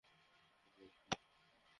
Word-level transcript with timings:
Bake, 0.79 0.93
না! 1.01 1.17